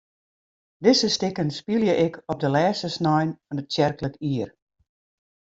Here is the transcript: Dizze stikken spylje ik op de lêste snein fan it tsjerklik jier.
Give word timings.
Dizze 0.85 1.09
stikken 1.09 1.51
spylje 1.51 1.93
ik 2.05 2.15
op 2.31 2.37
de 2.43 2.49
lêste 2.55 2.89
snein 2.97 3.29
fan 3.45 3.61
it 3.61 3.67
tsjerklik 3.69 4.15
jier. 4.27 4.49